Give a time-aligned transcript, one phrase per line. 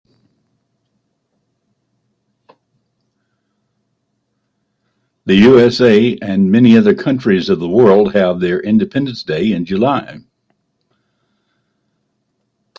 [5.27, 10.21] The USA and many other countries of the world have their independence day in July.